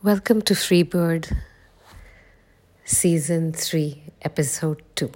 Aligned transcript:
Welcome 0.00 0.42
to 0.42 0.54
Freebird 0.54 1.36
Season 2.84 3.52
3, 3.52 4.00
Episode 4.22 4.80
2. 4.94 5.10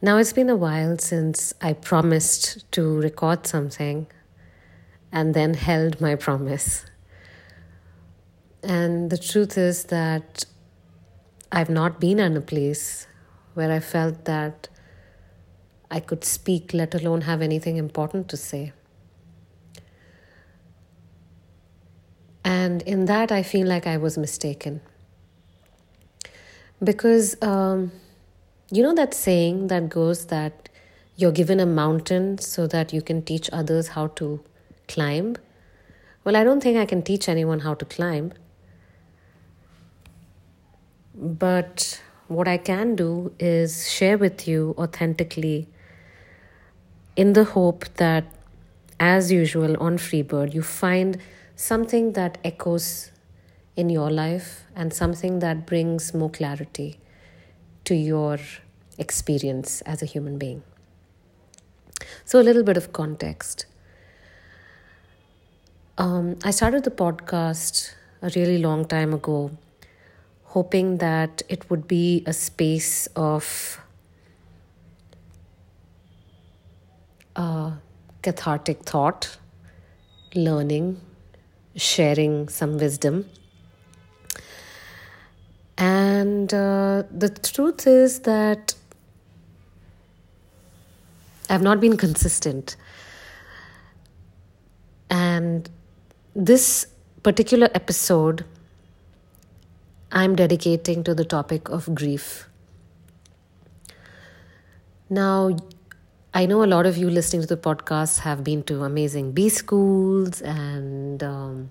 Now, 0.00 0.16
it's 0.18 0.32
been 0.32 0.48
a 0.48 0.54
while 0.54 0.98
since 0.98 1.52
I 1.60 1.72
promised 1.72 2.70
to 2.70 3.00
record 3.00 3.48
something 3.48 4.06
and 5.10 5.34
then 5.34 5.54
held 5.54 6.00
my 6.00 6.14
promise. 6.14 6.84
And 8.62 9.10
the 9.10 9.18
truth 9.18 9.58
is 9.58 9.86
that 9.86 10.44
I've 11.50 11.70
not 11.70 11.98
been 11.98 12.20
in 12.20 12.36
a 12.36 12.40
place 12.40 13.08
where 13.54 13.72
I 13.72 13.80
felt 13.80 14.26
that 14.26 14.68
I 15.90 15.98
could 15.98 16.24
speak, 16.24 16.72
let 16.72 16.94
alone 16.94 17.22
have 17.22 17.42
anything 17.42 17.78
important 17.78 18.28
to 18.28 18.36
say. 18.36 18.74
And 22.66 22.82
in 22.82 23.04
that, 23.04 23.30
I 23.30 23.42
feel 23.44 23.68
like 23.68 23.86
I 23.86 23.96
was 23.96 24.18
mistaken. 24.18 24.80
Because, 26.82 27.40
um, 27.40 27.92
you 28.72 28.82
know, 28.82 28.92
that 28.94 29.14
saying 29.14 29.68
that 29.68 29.88
goes 29.88 30.26
that 30.26 30.68
you're 31.14 31.36
given 31.40 31.60
a 31.60 31.66
mountain 31.66 32.38
so 32.38 32.66
that 32.66 32.92
you 32.92 33.02
can 33.02 33.22
teach 33.22 33.48
others 33.52 33.88
how 33.98 34.08
to 34.18 34.40
climb? 34.88 35.36
Well, 36.24 36.34
I 36.34 36.42
don't 36.42 36.60
think 36.60 36.76
I 36.76 36.86
can 36.86 37.02
teach 37.02 37.28
anyone 37.28 37.60
how 37.60 37.74
to 37.74 37.84
climb. 37.84 38.32
But 41.14 42.02
what 42.26 42.48
I 42.48 42.58
can 42.58 42.96
do 42.96 43.32
is 43.38 43.88
share 43.88 44.18
with 44.18 44.48
you 44.48 44.74
authentically 44.76 45.68
in 47.14 47.32
the 47.32 47.44
hope 47.44 47.86
that, 47.94 48.24
as 48.98 49.30
usual 49.30 49.76
on 49.78 49.98
Freebird, 49.98 50.52
you 50.52 50.62
find 50.62 51.18
something 51.56 52.12
that 52.12 52.38
echoes 52.44 53.10
in 53.74 53.90
your 53.90 54.10
life 54.10 54.64
and 54.76 54.92
something 54.92 55.38
that 55.40 55.66
brings 55.66 56.12
more 56.14 56.30
clarity 56.30 57.00
to 57.84 57.94
your 57.94 58.38
experience 58.98 59.80
as 59.82 60.02
a 60.02 60.06
human 60.06 60.38
being. 60.38 60.62
So, 62.24 62.40
a 62.40 62.42
little 62.42 62.62
bit 62.62 62.76
of 62.76 62.92
context. 62.92 63.66
Um, 65.98 66.36
I 66.44 66.50
started 66.50 66.84
the 66.84 66.90
podcast 66.90 67.94
a 68.20 68.30
really 68.36 68.58
long 68.58 68.84
time 68.84 69.14
ago, 69.14 69.50
hoping 70.44 70.98
that 70.98 71.42
it 71.48 71.70
would 71.70 71.88
be 71.88 72.22
a 72.26 72.34
space 72.34 73.06
of 73.16 73.80
uh, 77.34 77.72
cathartic 78.22 78.82
thought, 78.82 79.38
learning, 80.34 81.00
sharing 81.76 82.48
some 82.48 82.78
wisdom. 82.78 83.28
And 85.78 86.52
uh, 86.52 87.04
the 87.10 87.28
truth 87.28 87.86
is 87.86 88.20
that 88.20 88.74
I've 91.50 91.62
not 91.62 91.80
been 91.80 91.96
consistent. 91.96 92.76
And 95.10 95.68
this 96.34 96.86
particular 97.22 97.68
episode, 97.74 98.44
I'm 100.10 100.34
dedicating 100.34 101.04
to 101.04 101.14
the 101.14 101.24
topic 101.24 101.68
of 101.68 101.94
grief. 101.94 102.48
Now, 105.08 105.56
I 106.36 106.44
know 106.44 106.62
a 106.62 106.66
lot 106.66 106.84
of 106.84 106.98
you 106.98 107.08
listening 107.08 107.40
to 107.40 107.48
the 107.48 107.56
podcast 107.56 108.18
have 108.18 108.44
been 108.44 108.62
to 108.64 108.84
amazing 108.84 109.32
B 109.32 109.48
schools 109.48 110.42
and 110.42 111.22
um, 111.22 111.70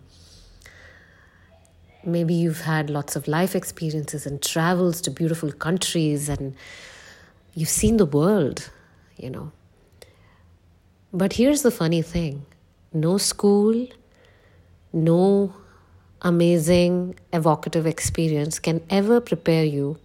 maybe 2.03 2.33
you've 2.33 2.61
had 2.61 2.89
lots 2.89 3.15
of 3.15 3.27
life 3.27 3.55
experiences 3.55 4.25
and 4.25 4.41
travels 4.41 5.01
to 5.01 5.11
beautiful 5.11 5.51
countries 5.51 6.29
and 6.29 6.55
you've 7.53 7.69
seen 7.69 7.97
the 7.97 8.07
world, 8.07 8.71
you 9.17 9.29
know. 9.29 9.51
But 11.13 11.33
here's 11.33 11.61
the 11.61 11.69
funny 11.69 12.01
thing 12.01 12.47
no 12.91 13.19
school, 13.19 13.87
no 14.91 15.53
amazing 16.23 17.19
evocative 17.31 17.85
experience 17.85 18.57
can 18.57 18.81
ever 18.89 19.21
prepare 19.21 19.63
you 19.63 19.99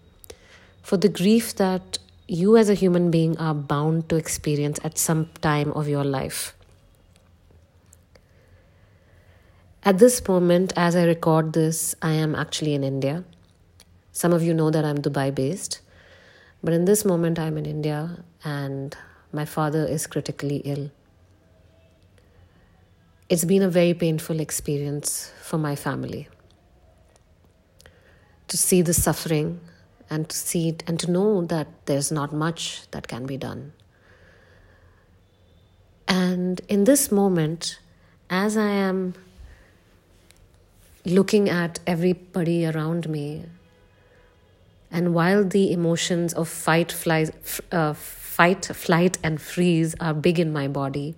for 0.83 0.99
the 0.99 1.09
grief 1.09 1.57
that 1.57 1.97
you 2.31 2.57
as 2.57 2.69
a 2.71 2.75
human 2.75 3.11
being 3.11 3.37
are 3.39 3.55
bound 3.55 4.09
to 4.09 4.15
experience 4.15 4.79
at 4.85 4.97
some 4.97 5.29
time 5.43 5.73
of 5.73 5.89
your 5.89 6.05
life. 6.05 6.55
At 9.83 9.99
this 9.99 10.27
moment, 10.29 10.73
as 10.77 10.95
I 10.95 11.07
record 11.07 11.55
this, 11.55 11.97
I 12.01 12.13
am 12.13 12.37
actually 12.37 12.75
in 12.75 12.85
India. 12.85 13.25
Some 14.13 14.33
of 14.33 14.45
you 14.45 14.55
know 14.55 14.71
that 14.71 14.85
I'm 14.85 14.99
Dubai 14.99 15.35
based, 15.35 15.81
but 16.63 16.73
in 16.73 16.85
this 16.85 17.05
moment, 17.05 17.41
I'm 17.41 17.59
in 17.59 17.67
India 17.67 18.23
and 18.45 18.97
my 19.33 19.45
father 19.45 19.85
is 19.85 20.07
critically 20.07 20.59
ill. 20.59 20.93
It's 23.29 23.45
been 23.45 23.63
a 23.63 23.69
very 23.69 23.95
painful 23.95 24.39
experience 24.39 25.33
for 25.43 25.59
my 25.59 25.75
family 25.75 26.29
to 28.47 28.57
see 28.57 28.83
the 28.83 28.95
suffering 28.95 29.61
and 30.11 30.29
to 30.29 30.37
see 30.37 30.69
it 30.69 30.83
and 30.87 30.99
to 31.01 31.11
know 31.11 31.45
that 31.47 31.69
there's 31.87 32.11
not 32.11 32.33
much 32.33 32.83
that 32.91 33.07
can 33.09 33.27
be 33.27 33.37
done. 33.37 33.73
And 36.09 36.61
in 36.69 36.85
this 36.85 37.13
moment, 37.13 37.79
as 38.29 38.57
I 38.57 38.71
am 38.71 39.15
looking 41.07 41.49
at 41.49 41.79
everybody 41.87 42.67
around 42.67 43.09
me, 43.09 43.47
and 44.91 45.15
while 45.15 45.45
the 45.45 45.73
emotions 45.73 46.35
of 46.35 46.49
fight, 46.49 46.91
flight, 46.91 47.31
uh, 47.71 47.93
fight, 47.93 48.67
flight, 48.67 49.19
and 49.23 49.41
freeze 49.41 49.95
are 50.01 50.13
big 50.13 50.41
in 50.41 50.53
my 50.53 50.67
body, 50.67 51.15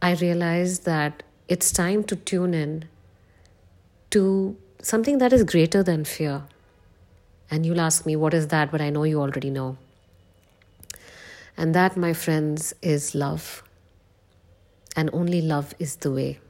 I 0.00 0.14
realize 0.14 0.80
that 0.80 1.22
it's 1.48 1.70
time 1.70 2.02
to 2.04 2.16
tune 2.16 2.54
in 2.54 2.86
to 4.10 4.56
something 4.80 5.18
that 5.18 5.34
is 5.34 5.44
greater 5.44 5.82
than 5.82 6.04
fear. 6.04 6.44
And 7.50 7.64
you'll 7.64 7.80
ask 7.80 8.04
me, 8.06 8.16
what 8.16 8.34
is 8.34 8.48
that? 8.48 8.70
But 8.72 8.80
I 8.80 8.90
know 8.90 9.04
you 9.04 9.20
already 9.20 9.50
know. 9.50 9.76
And 11.56 11.74
that, 11.74 11.96
my 11.96 12.12
friends, 12.12 12.74
is 12.82 13.14
love. 13.14 13.62
And 14.96 15.10
only 15.12 15.40
love 15.40 15.74
is 15.78 15.96
the 15.96 16.10
way. 16.10 16.40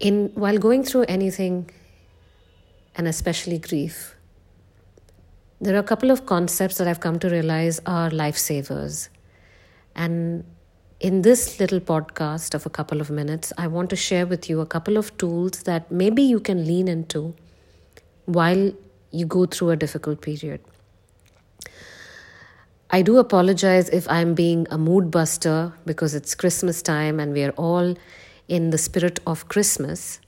In, 0.00 0.30
while 0.34 0.58
going 0.58 0.84
through 0.84 1.06
anything, 1.08 1.70
and 2.94 3.08
especially 3.08 3.58
grief, 3.58 4.14
there 5.60 5.74
are 5.74 5.80
a 5.80 5.84
couple 5.84 6.10
of 6.10 6.24
concepts 6.24 6.78
that 6.78 6.86
I've 6.86 7.00
come 7.00 7.18
to 7.18 7.28
realize 7.28 7.80
are 7.84 8.10
lifesavers. 8.10 9.08
And 9.96 10.44
in 11.00 11.22
this 11.22 11.60
little 11.60 11.78
podcast 11.78 12.54
of 12.54 12.66
a 12.66 12.70
couple 12.70 13.00
of 13.00 13.08
minutes, 13.08 13.52
I 13.56 13.68
want 13.68 13.88
to 13.90 13.96
share 13.96 14.26
with 14.26 14.50
you 14.50 14.60
a 14.60 14.66
couple 14.66 14.96
of 14.96 15.16
tools 15.16 15.62
that 15.62 15.92
maybe 15.92 16.22
you 16.22 16.40
can 16.40 16.66
lean 16.66 16.88
into 16.88 17.34
while 18.26 18.72
you 19.12 19.24
go 19.24 19.46
through 19.46 19.70
a 19.70 19.76
difficult 19.76 20.20
period. 20.20 20.60
I 22.90 23.02
do 23.02 23.18
apologize 23.18 23.88
if 23.90 24.08
I'm 24.08 24.34
being 24.34 24.66
a 24.70 24.78
mood 24.78 25.10
buster 25.10 25.72
because 25.84 26.14
it's 26.14 26.34
Christmas 26.34 26.82
time 26.82 27.20
and 27.20 27.32
we 27.32 27.44
are 27.44 27.52
all 27.52 27.94
in 28.48 28.70
the 28.70 28.78
spirit 28.78 29.20
of 29.26 29.48
Christmas. 29.48 30.20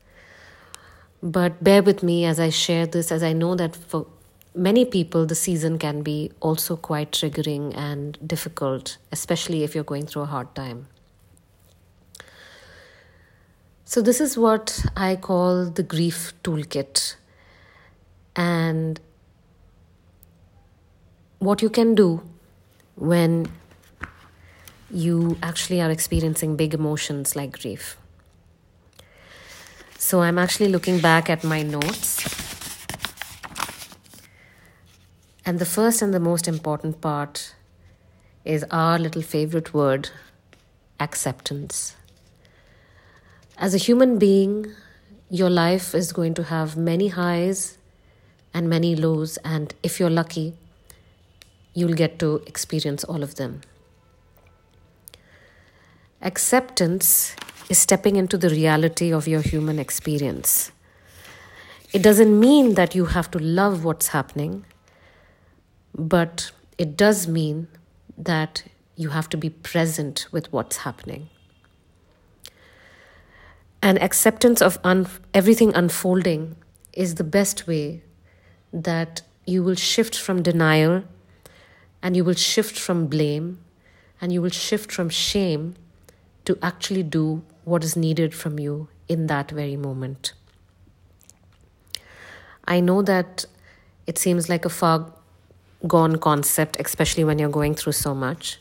But 1.22 1.64
bear 1.64 1.82
with 1.82 2.02
me 2.02 2.26
as 2.26 2.38
I 2.38 2.50
share 2.50 2.86
this, 2.86 3.10
as 3.10 3.22
I 3.22 3.32
know 3.32 3.54
that 3.56 3.74
for 3.74 4.06
many 4.54 4.84
people, 4.84 5.26
the 5.26 5.34
season 5.34 5.78
can 5.78 6.02
be 6.02 6.32
also 6.40 6.76
quite 6.76 7.12
triggering 7.12 7.76
and 7.76 8.18
difficult, 8.26 8.98
especially 9.12 9.62
if 9.62 9.74
you're 9.74 9.84
going 9.84 10.06
through 10.06 10.22
a 10.22 10.26
hard 10.26 10.54
time. 10.54 10.86
So, 13.84 14.00
this 14.00 14.20
is 14.20 14.38
what 14.38 14.84
I 14.96 15.16
call 15.16 15.66
the 15.66 15.82
grief 15.82 16.32
toolkit. 16.44 17.16
And 18.36 19.00
what 21.40 21.60
you 21.60 21.70
can 21.70 21.94
do 21.94 22.22
when 22.94 23.50
you 24.92 25.36
actually 25.42 25.80
are 25.80 25.90
experiencing 25.90 26.56
big 26.56 26.72
emotions 26.74 27.34
like 27.34 27.60
grief. 27.60 27.96
So, 29.98 30.22
I'm 30.22 30.38
actually 30.38 30.68
looking 30.68 31.00
back 31.00 31.28
at 31.28 31.42
my 31.42 31.62
notes 31.62 32.59
and 35.50 35.58
the 35.58 35.66
first 35.66 36.00
and 36.00 36.14
the 36.14 36.20
most 36.20 36.46
important 36.46 37.00
part 37.00 37.56
is 38.44 38.64
our 38.70 39.00
little 39.00 39.20
favorite 39.20 39.74
word 39.74 40.08
acceptance. 41.00 41.96
As 43.58 43.74
a 43.74 43.78
human 43.78 44.16
being, 44.16 44.72
your 45.28 45.50
life 45.50 45.92
is 45.92 46.12
going 46.12 46.34
to 46.34 46.44
have 46.44 46.76
many 46.76 47.08
highs 47.08 47.78
and 48.54 48.68
many 48.68 48.94
lows, 48.94 49.38
and 49.38 49.74
if 49.82 49.98
you're 49.98 50.08
lucky, 50.08 50.54
you'll 51.74 51.94
get 52.04 52.20
to 52.20 52.44
experience 52.46 53.02
all 53.02 53.24
of 53.24 53.34
them. 53.34 53.62
Acceptance 56.22 57.34
is 57.68 57.76
stepping 57.76 58.14
into 58.14 58.38
the 58.38 58.50
reality 58.50 59.12
of 59.12 59.26
your 59.26 59.40
human 59.40 59.80
experience. 59.80 60.70
It 61.92 62.04
doesn't 62.04 62.38
mean 62.38 62.74
that 62.74 62.94
you 62.94 63.06
have 63.06 63.32
to 63.32 63.40
love 63.40 63.82
what's 63.82 64.14
happening, 64.18 64.64
but 65.94 66.50
it 66.78 66.96
does 66.96 67.26
mean 67.26 67.68
that 68.16 68.64
you 68.96 69.10
have 69.10 69.28
to 69.30 69.36
be 69.36 69.50
present 69.50 70.26
with 70.30 70.52
what's 70.52 70.78
happening. 70.78 71.28
And 73.82 74.00
acceptance 74.02 74.60
of 74.60 74.78
un- 74.84 75.08
everything 75.32 75.74
unfolding 75.74 76.56
is 76.92 77.14
the 77.14 77.24
best 77.24 77.66
way 77.66 78.02
that 78.72 79.22
you 79.46 79.62
will 79.62 79.74
shift 79.74 80.16
from 80.16 80.42
denial 80.42 81.04
and 82.02 82.16
you 82.16 82.24
will 82.24 82.34
shift 82.34 82.78
from 82.78 83.06
blame 83.06 83.58
and 84.20 84.32
you 84.32 84.42
will 84.42 84.50
shift 84.50 84.92
from 84.92 85.08
shame 85.08 85.74
to 86.44 86.58
actually 86.62 87.02
do 87.02 87.42
what 87.64 87.82
is 87.84 87.96
needed 87.96 88.34
from 88.34 88.58
you 88.58 88.88
in 89.08 89.26
that 89.26 89.50
very 89.50 89.76
moment. 89.76 90.32
I 92.64 92.80
know 92.80 93.02
that 93.02 93.44
it 94.06 94.18
seems 94.18 94.48
like 94.48 94.64
a 94.64 94.68
far 94.68 95.12
gone 95.86 96.16
concept, 96.16 96.76
especially 96.78 97.24
when 97.24 97.38
you're 97.38 97.48
going 97.48 97.74
through 97.74 97.92
so 97.92 98.14
much, 98.14 98.58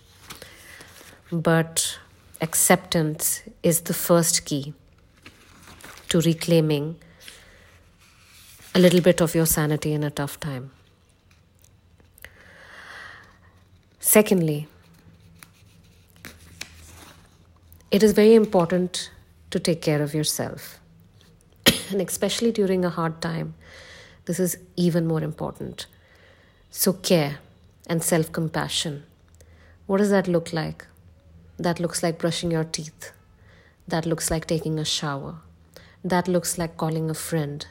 but 1.32 2.00
acceptance 2.42 3.42
is 3.64 3.82
the 3.82 3.94
first 3.94 4.46
key 4.46 4.74
to 6.10 6.22
reclaiming 6.22 6.96
a 8.74 8.80
little 8.80 9.02
bit 9.02 9.22
of 9.22 9.36
your 9.36 9.46
sanity 9.46 9.94
in 9.94 10.04
a 10.04 10.10
tough 10.10 10.40
time. 10.40 10.72
Secondly, 14.00 14.68
it 17.92 18.04
is 18.04 18.14
very 18.14 18.34
important 18.34 19.12
to 19.52 19.60
take 19.60 19.82
care 19.82 20.02
of 20.02 20.14
yourself. 20.14 20.80
and 21.92 22.02
especially 22.02 22.52
during 22.52 22.86
a 22.86 22.90
hard 22.90 23.22
time, 23.22 23.56
this 24.26 24.40
is 24.40 24.58
even 24.76 25.08
more 25.08 25.22
important. 25.22 25.88
So, 26.72 26.94
care 26.94 27.40
and 27.88 28.04
self 28.04 28.32
compassion. 28.32 29.04
What 29.88 29.98
does 29.98 30.12
that 30.12 30.28
look 30.28 30.54
like? 30.54 30.86
That 31.58 31.80
looks 31.80 32.04
like 32.04 32.20
brushing 32.20 32.52
your 32.52 32.64
teeth. 32.64 33.12
That 33.88 34.06
looks 34.06 34.30
like 34.30 34.46
taking 34.46 34.78
a 34.78 34.86
shower. 34.86 35.38
That 36.04 36.28
looks 36.28 36.58
like 36.58 36.78
calling 36.78 37.10
a 37.10 37.16
friend. 37.16 37.66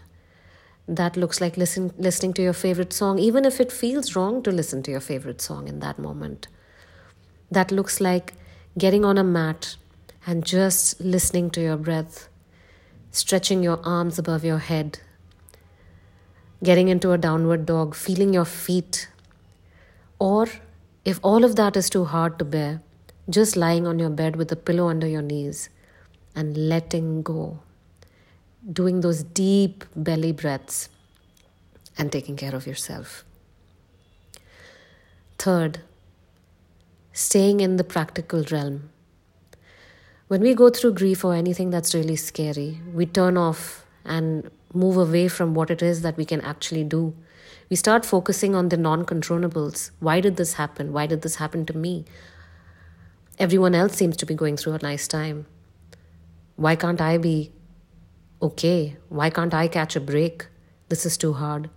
That 0.89 1.17
looks 1.17 1.41
like 1.41 1.57
listen, 1.57 1.93
listening 1.97 2.33
to 2.35 2.43
your 2.43 2.53
favorite 2.53 2.93
song, 2.93 3.19
even 3.19 3.45
if 3.45 3.61
it 3.61 3.71
feels 3.71 4.17
wrong 4.17 4.43
to 4.43 4.51
listen 4.51 4.83
to 4.83 4.91
your 4.91 5.01
favorite 5.01 5.41
song 5.41 5.69
in 5.69 5.79
that 5.81 5.99
moment. 5.99 6.49
That 7.51 7.71
looks 7.71 8.01
like 8.01 8.35
getting 8.77 9.05
on 9.05 9.17
a 9.17 9.25
mat 9.25 9.77
and 10.27 10.45
just 10.45 11.01
listening 11.01 11.51
to 11.51 11.61
your 11.61 11.77
breath, 11.77 12.29
stretching 13.13 13.63
your 13.63 13.81
arms 13.85 14.19
above 14.19 14.45
your 14.45 14.59
head, 14.59 14.99
getting 16.63 16.89
into 16.89 17.13
a 17.13 17.19
downward 17.19 17.67
dog, 17.67 17.95
feeling 17.95 18.33
your 18.33 18.45
feet. 18.45 19.09
Or 20.19 20.49
if 21.05 21.21
all 21.23 21.45
of 21.45 21.57
that 21.57 21.77
is 21.77 21.89
too 21.89 22.05
hard 22.05 22.39
to 22.39 22.45
bear, 22.45 22.83
just 23.31 23.57
lying 23.57 23.87
on 23.87 23.99
your 23.99 24.11
bed 24.11 24.37
with 24.37 24.51
a 24.53 24.57
pillow 24.57 24.89
under 24.89 25.07
your 25.07 25.23
knees 25.23 25.69
and 26.35 26.57
letting 26.57 27.23
go, 27.23 27.61
doing 28.73 29.01
those 29.01 29.23
deep 29.23 29.85
belly 29.95 30.33
breaths 30.33 30.89
and 31.97 32.11
taking 32.11 32.37
care 32.37 32.55
of 32.55 32.67
yourself. 32.67 33.25
Third, 35.39 35.81
staying 37.13 37.61
in 37.61 37.77
the 37.77 37.85
practical 37.85 38.45
realm 38.51 38.91
when 40.29 40.43
we 40.43 40.55
go 40.55 40.69
through 40.69 40.93
grief 40.93 41.25
or 41.25 41.35
anything 41.35 41.71
that's 41.71 41.95
really 41.95 42.17
scary, 42.17 42.81
we 42.93 43.07
turn 43.07 43.39
off 43.39 43.87
and 44.05 44.51
move 44.75 44.97
away 44.97 45.29
from 45.29 45.55
what 45.55 45.71
it 45.71 45.83
is 45.83 46.03
that 46.03 46.17
we 46.17 46.25
can 46.25 46.41
actually 46.41 46.85
do. 46.85 47.15
We 47.71 47.77
start 47.77 48.05
focusing 48.07 48.55
on 48.55 48.69
the 48.69 48.77
non 48.77 49.05
controllables. 49.05 49.91
Why 50.01 50.21
did 50.21 50.37
this 50.37 50.55
happen? 50.55 50.93
Why 50.93 51.07
did 51.07 51.23
this 51.23 51.37
happen 51.37 51.67
to 51.67 51.77
me? 51.77 52.05
Everyone 53.39 53.75
else 53.75 53.95
seems 53.95 54.17
to 54.17 54.27
be 54.27 54.35
going 54.35 54.57
through 54.57 54.75
a 54.75 54.79
nice 54.83 55.07
time. 55.07 55.47
Why 56.57 56.75
can't 56.77 57.01
I 57.01 57.19
be 57.19 57.53
okay? 58.43 58.97
Why 59.09 59.31
can't 59.31 59.55
I 59.55 59.69
catch 59.69 59.95
a 59.97 60.01
break? 60.01 60.47
This 60.89 61.07
is 61.07 61.17
too 61.17 61.35
hard. 61.35 61.71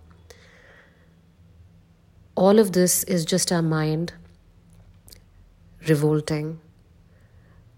All 2.34 2.58
of 2.58 2.72
this 2.72 3.04
is 3.04 3.24
just 3.24 3.52
our 3.52 3.62
mind 3.62 4.14
revolting 5.88 6.60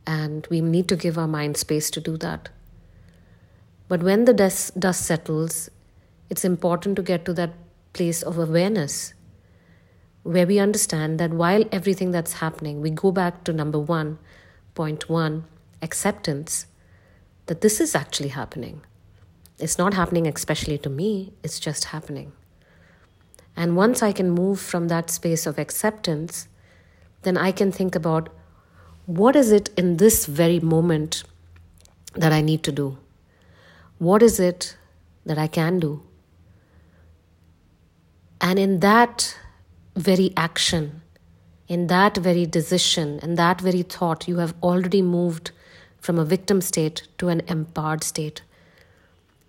and 0.07 0.47
we 0.51 0.61
need 0.61 0.89
to 0.89 0.97
give 0.97 1.19
our 1.19 1.27
mind 1.27 1.57
space 1.57 1.91
to 1.91 2.01
do 2.01 2.17
that. 2.19 2.49
But 3.95 4.03
when 4.03 4.25
the 4.25 4.35
dust, 4.35 4.81
dust 4.81 5.07
settles, 5.07 5.71
it's 6.29 6.45
important 6.45 6.97
to 6.97 7.03
get 7.05 7.25
to 7.27 7.33
that 7.35 7.53
place 7.93 8.23
of 8.23 8.39
awareness 8.39 9.15
where 10.25 10.49
we 10.49 10.59
understand 10.59 11.21
that 11.21 11.31
while 11.31 11.65
everything 11.71 12.11
that's 12.11 12.33
happening, 12.33 12.81
we 12.81 12.91
go 12.91 13.13
back 13.13 13.45
to 13.45 13.53
number 13.53 13.79
one, 13.79 14.19
point 14.75 15.09
one, 15.09 15.45
acceptance, 15.81 16.67
that 17.47 17.61
this 17.61 17.81
is 17.81 17.95
actually 17.95 18.31
happening. 18.31 18.81
It's 19.61 19.79
not 19.79 19.95
happening 19.95 20.27
especially 20.27 20.79
to 20.79 20.91
me, 20.91 21.33
it's 21.45 21.61
just 21.61 21.85
happening. 21.85 22.33
And 23.55 23.77
once 23.77 24.03
I 24.03 24.11
can 24.11 24.29
move 24.29 24.59
from 24.59 24.89
that 24.89 25.09
space 25.09 25.47
of 25.47 25.57
acceptance, 25.57 26.49
then 27.23 27.37
I 27.37 27.53
can 27.53 27.71
think 27.71 27.95
about 27.95 28.29
what 29.07 29.37
is 29.37 29.53
it 29.53 29.71
in 29.77 29.99
this 29.99 30.27
very 30.27 30.59
moment 30.59 31.23
that 32.15 32.33
I 32.33 32.41
need 32.41 32.65
to 32.65 32.73
do? 32.73 32.99
What 33.99 34.23
is 34.23 34.41
it 34.41 34.77
that 35.25 35.39
I 35.39 35.47
can 35.47 35.79
do? 35.79 36.03
And 38.41 38.59
in 38.59 38.81
that 38.81 39.37
very 39.97 40.33
action, 40.37 41.03
in 41.69 41.87
that 41.87 42.17
very 42.17 42.45
decision, 42.45 43.21
in 43.23 43.37
that 43.37 43.61
very 43.61 43.83
thought, 43.83 44.29
you 44.29 44.39
have 44.39 44.55
already 44.63 45.01
moved 45.01 45.53
from 46.01 46.19
a 46.19 46.25
victim 46.25 46.61
state 46.61 47.07
to 47.19 47.29
an 47.29 47.41
empowered 47.49 48.05
state. 48.05 48.43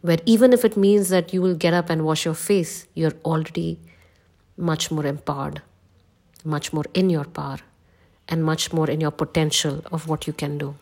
Where 0.02 0.20
even 0.26 0.54
if 0.54 0.64
it 0.64 0.78
means 0.78 1.10
that 1.10 1.34
you 1.34 1.42
will 1.42 1.56
get 1.56 1.74
up 1.74 1.90
and 1.90 2.06
wash 2.06 2.24
your 2.24 2.36
face, 2.36 2.88
you're 2.94 3.18
already 3.26 3.80
much 4.56 4.92
more 4.92 5.06
empowered, 5.06 5.62
much 6.44 6.72
more 6.72 6.86
in 6.94 7.10
your 7.10 7.26
power 7.26 7.58
and 8.30 8.44
much 8.44 8.72
more 8.72 8.90
in 8.90 9.02
your 9.02 9.12
potential 9.12 9.84
of 9.92 10.08
what 10.08 10.28
you 10.28 10.34
can 10.34 10.58
do. 10.58 10.76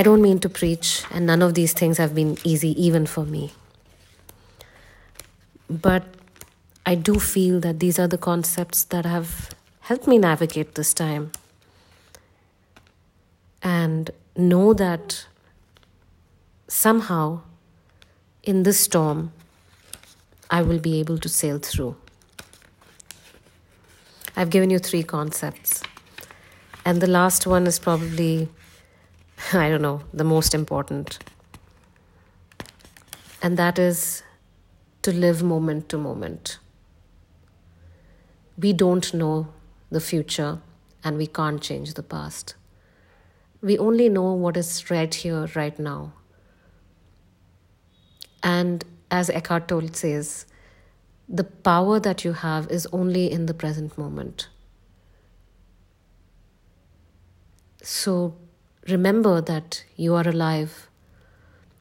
I 0.00 0.02
don't 0.02 0.22
mean 0.22 0.38
to 0.38 0.48
preach, 0.48 1.04
and 1.10 1.26
none 1.26 1.42
of 1.42 1.52
these 1.52 1.74
things 1.74 1.98
have 1.98 2.14
been 2.14 2.38
easy 2.42 2.70
even 2.82 3.04
for 3.04 3.26
me. 3.26 3.52
But 5.68 6.04
I 6.86 6.94
do 6.94 7.16
feel 7.16 7.60
that 7.60 7.80
these 7.80 7.98
are 7.98 8.08
the 8.08 8.16
concepts 8.16 8.82
that 8.84 9.04
have 9.04 9.50
helped 9.80 10.06
me 10.06 10.16
navigate 10.16 10.74
this 10.74 10.94
time. 10.94 11.32
And 13.62 14.10
know 14.34 14.72
that 14.72 15.26
somehow 16.66 17.42
in 18.42 18.62
this 18.62 18.80
storm, 18.80 19.32
I 20.50 20.62
will 20.62 20.78
be 20.78 20.98
able 21.00 21.18
to 21.18 21.28
sail 21.28 21.58
through. 21.58 21.94
I've 24.34 24.48
given 24.48 24.70
you 24.70 24.78
three 24.78 25.02
concepts. 25.02 25.82
And 26.86 27.02
the 27.02 27.06
last 27.06 27.46
one 27.46 27.66
is 27.66 27.78
probably, 27.78 28.48
I 29.52 29.68
don't 29.68 29.82
know, 29.82 30.02
the 30.12 30.24
most 30.24 30.54
important. 30.54 31.18
And 33.42 33.56
that 33.56 33.78
is 33.78 34.22
to 35.02 35.12
live 35.12 35.42
moment 35.42 35.88
to 35.88 35.98
moment. 35.98 36.58
We 38.58 38.72
don't 38.72 39.12
know 39.14 39.48
the 39.90 40.00
future 40.00 40.60
and 41.02 41.16
we 41.16 41.26
can't 41.26 41.62
change 41.62 41.94
the 41.94 42.02
past. 42.02 42.54
We 43.62 43.78
only 43.78 44.08
know 44.08 44.32
what 44.32 44.56
is 44.56 44.90
right 44.90 45.14
here, 45.14 45.48
right 45.54 45.78
now. 45.78 46.12
And 48.42 48.84
as 49.10 49.30
Eckhart 49.30 49.68
Tolle 49.68 49.92
says, 49.92 50.46
the 51.28 51.44
power 51.44 52.00
that 52.00 52.24
you 52.24 52.32
have 52.32 52.70
is 52.70 52.86
only 52.92 53.30
in 53.30 53.46
the 53.46 53.54
present 53.54 53.96
moment. 53.96 54.48
So 57.82 58.34
remember 58.88 59.40
that 59.40 59.84
you 59.96 60.14
are 60.14 60.28
alive. 60.28 60.88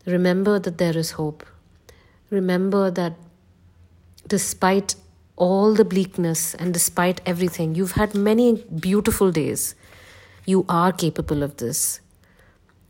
Remember 0.05 0.59
that 0.59 0.77
there 0.77 0.97
is 0.97 1.11
hope. 1.11 1.45
Remember 2.29 2.91
that 2.91 3.13
despite 4.27 4.95
all 5.35 5.73
the 5.73 5.85
bleakness 5.85 6.53
and 6.55 6.73
despite 6.73 7.21
everything, 7.25 7.75
you've 7.75 7.93
had 7.93 8.13
many 8.13 8.63
beautiful 8.79 9.31
days. 9.31 9.75
You 10.45 10.65
are 10.69 10.91
capable 10.91 11.43
of 11.43 11.57
this. 11.57 12.01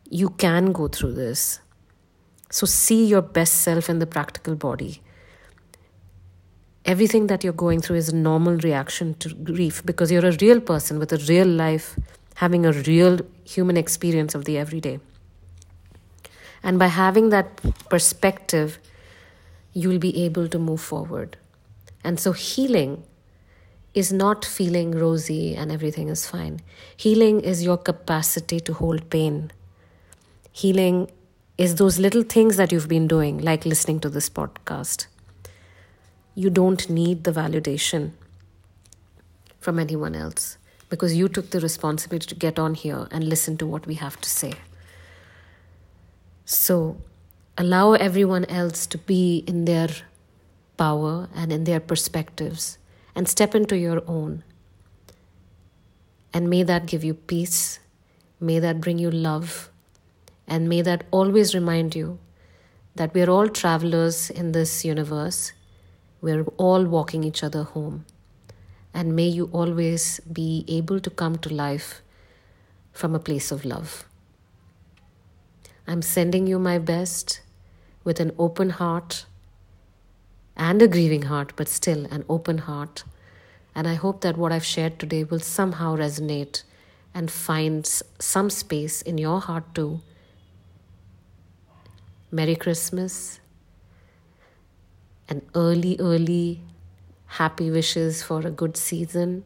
You 0.10 0.30
can 0.30 0.72
go 0.72 0.88
through 0.88 1.14
this. 1.14 1.60
So 2.50 2.66
see 2.66 3.06
your 3.06 3.22
best 3.22 3.62
self 3.62 3.90
in 3.90 4.00
the 4.00 4.08
practical 4.08 4.56
body. 4.56 5.02
everything 6.86 7.28
that 7.28 7.44
you're 7.44 7.54
going 7.54 7.82
through 7.82 7.98
is 7.98 8.10
a 8.10 8.16
normal 8.16 8.56
reaction 8.58 9.14
to 9.16 9.34
grief 9.50 9.86
because 9.86 10.12
you're 10.12 10.26
a 10.26 10.38
real 10.42 10.60
person 10.60 11.00
with 11.00 11.14
a 11.14 11.18
real 11.28 11.48
life, 11.48 11.98
having 12.40 12.66
a 12.66 12.72
real 12.72 13.20
human 13.44 13.76
experience 13.76 14.34
of 14.34 14.46
the 14.46 14.58
everyday. 14.58 14.98
And 16.64 16.80
by 16.80 16.88
having 16.88 17.30
that 17.30 17.60
perspective, 17.90 18.80
you'll 19.74 20.00
be 20.00 20.24
able 20.24 20.48
to 20.48 20.58
move 20.58 20.80
forward. 20.80 21.36
And 22.02 22.18
so, 22.18 22.32
healing 22.32 23.04
is 23.94 24.14
not 24.14 24.46
feeling 24.46 24.92
rosy 24.92 25.54
and 25.54 25.70
everything 25.70 26.08
is 26.08 26.26
fine. 26.26 26.62
Healing 26.96 27.42
is 27.42 27.62
your 27.64 27.78
capacity 27.78 28.62
to 28.62 28.74
hold 28.74 29.10
pain. 29.10 29.52
Healing 30.54 31.12
is 31.58 31.76
those 31.76 32.00
little 32.00 32.24
things 32.24 32.56
that 32.56 32.72
you've 32.72 32.88
been 32.88 33.08
doing, 33.08 33.40
like 33.40 33.66
listening 33.66 34.00
to 34.00 34.10
this 34.10 34.30
podcast. 34.30 35.08
You 36.36 36.50
don't 36.50 36.90
need 36.90 37.26
the 37.26 37.34
validation 37.34 38.12
from 39.60 39.78
anyone 39.78 40.16
else 40.16 40.59
because 40.90 41.16
you 41.16 41.30
took 41.30 41.52
the 41.52 41.60
responsibility 41.60 42.28
to 42.28 42.36
get 42.36 42.60
on 42.60 42.74
here 42.74 43.08
and 43.12 43.24
listen 43.24 43.58
to 43.58 43.68
what 43.68 43.86
we 43.86 43.96
have 43.96 44.20
to 44.22 44.30
say. 44.30 44.54
So 46.46 46.98
allow 47.58 47.94
everyone 47.94 48.46
else 48.46 48.88
to 48.88 48.98
be 48.98 49.44
in 49.48 49.66
their 49.66 49.90
power 50.78 51.30
and 51.36 51.52
in 51.52 51.66
their 51.66 51.80
perspectives 51.80 52.78
and 53.16 53.28
step 53.28 53.54
into 53.54 53.78
your 53.78 54.02
own. 54.08 54.44
And 56.34 56.50
may 56.50 56.64
that 56.64 56.86
give 56.86 57.04
you 57.04 57.14
peace. 57.14 57.80
May 58.40 58.60
that 58.60 58.82
bring 58.82 58.98
you 58.98 59.12
love. 59.12 59.70
And 60.48 60.70
may 60.70 60.82
that 60.82 61.04
always 61.12 61.54
remind 61.54 61.96
you 61.96 62.20
that 62.96 63.14
we're 63.14 63.30
all 63.30 63.48
travelers 63.48 64.30
in 64.30 64.52
this 64.52 64.84
universe. 64.84 65.54
We're 66.22 66.44
all 66.58 66.86
walking 66.86 67.24
each 67.24 67.44
other 67.44 67.64
home. 67.64 68.06
And 68.94 69.16
may 69.16 69.28
you 69.28 69.50
always 69.52 70.20
be 70.22 70.66
able 70.68 71.00
to 71.00 71.10
come 71.10 71.38
to 71.38 71.54
life 71.54 72.02
from 72.92 73.16
a 73.16 73.20
place 73.20 73.52
of 73.52 73.66
love. 73.66 74.06
I'm 75.88 76.02
sending 76.02 76.48
you 76.48 76.60
my 76.60 76.78
best 76.78 77.42
with 78.04 78.20
an 78.20 78.32
open 78.38 78.72
heart 78.72 79.26
and 80.56 80.82
a 80.82 80.88
grieving 80.88 81.24
heart, 81.24 81.54
but 81.56 81.68
still 81.68 82.06
an 82.08 82.26
open 82.28 82.60
heart. 82.60 83.04
And 83.74 83.88
I 83.88 83.94
hope 83.94 84.22
that 84.22 84.38
what 84.38 84.52
I've 84.52 84.66
shared 84.66 85.00
today 85.00 85.24
will 85.24 85.40
somehow 85.40 85.96
resonate 85.96 86.64
and 87.14 87.32
find 87.32 87.86
some 88.20 88.50
space 88.50 89.02
in 89.02 89.18
your 89.18 89.40
heart 89.40 89.74
too. 89.74 90.02
Merry 92.32 92.56
Christmas 92.56 93.40
and 95.28 95.42
early, 95.56 95.98
early 96.00 96.62
happy 97.30 97.70
wishes 97.70 98.24
for 98.24 98.46
a 98.46 98.52
good 98.52 98.76
season. 98.76 99.44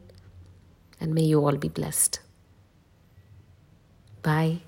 And 1.00 1.14
may 1.14 1.22
you 1.22 1.44
all 1.44 1.56
be 1.56 1.68
blessed. 1.68 2.20
Bye. 4.22 4.62